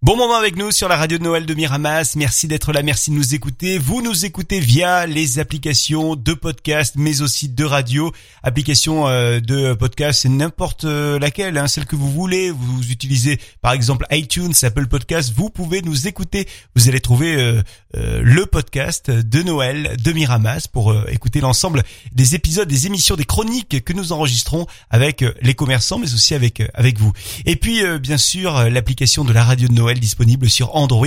[0.00, 2.12] Bon moment avec nous sur la radio de Noël de Miramas.
[2.14, 3.78] Merci d'être là, merci de nous écouter.
[3.78, 8.12] Vous nous écoutez via les applications de podcast, mais aussi de radio.
[8.44, 12.52] Application euh, de podcast, c'est n'importe euh, laquelle, hein, celle que vous voulez.
[12.52, 15.32] Vous utilisez par exemple iTunes, Apple Podcast.
[15.34, 16.46] Vous pouvez nous écouter.
[16.76, 17.62] Vous allez trouver euh,
[17.92, 23.82] le podcast de Noël de Miramas pour écouter l'ensemble des épisodes, des émissions, des chroniques
[23.82, 27.12] que nous enregistrons avec les commerçants, mais aussi avec avec vous.
[27.46, 31.06] Et puis bien sûr l'application de la radio de Noël disponible sur Android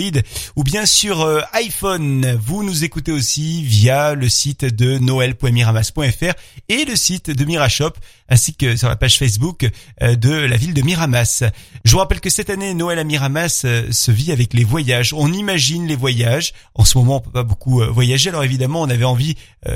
[0.55, 2.38] ou bien sur euh, iPhone.
[2.41, 6.34] Vous nous écoutez aussi via le site de noël.miramas.fr
[6.70, 7.94] et le site de Mirashop
[8.30, 9.70] ainsi que sur la page Facebook
[10.02, 11.44] euh, de la ville de Miramas.
[11.84, 15.13] Je vous rappelle que cette année Noël à Miramas euh, se vit avec les voyages.
[15.13, 16.54] On imagine les voyages.
[16.73, 18.29] En ce moment, on peut pas beaucoup voyager.
[18.29, 19.35] Alors évidemment, on avait envie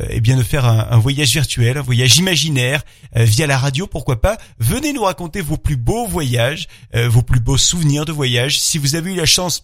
[0.10, 2.82] eh bien de faire un, un, voyage virtuel, un voyage imaginaire
[3.14, 4.38] via la radio, pourquoi pas.
[4.58, 8.60] Venez nous raconter vos plus beaux voyages, vos plus beaux souvenirs de voyage.
[8.60, 9.64] Si vous avez eu la chance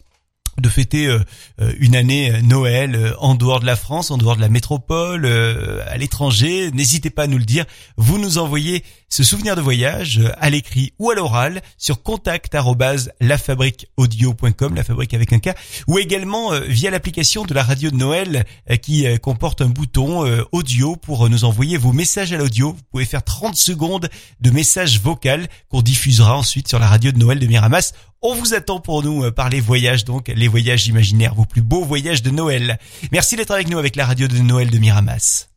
[0.60, 1.20] de fêter euh,
[1.62, 5.26] euh, une année euh, Noël en dehors de la France, en dehors de la métropole,
[5.26, 7.66] à l'étranger, n'hésitez pas à nous le dire.
[7.98, 14.84] Vous nous envoyez ce souvenir de voyage à l'écrit ou à l'oral sur contact@lafabriqueaudio.com, la
[14.84, 15.52] fabrique avec un K,
[15.88, 18.44] ou également via l'application de la radio de Noël
[18.82, 22.72] qui comporte un bouton audio pour nous envoyer vos messages à l'audio.
[22.72, 24.10] Vous pouvez faire 30 secondes
[24.40, 28.54] de messages vocal qu'on diffusera ensuite sur la radio de Noël de Miramas on vous
[28.54, 32.22] attend pour nous euh, par les voyages, donc les voyages imaginaires, vos plus beaux voyages
[32.22, 32.80] de Noël.
[33.12, 35.51] Merci d'être avec nous avec la radio de Noël de Miramas.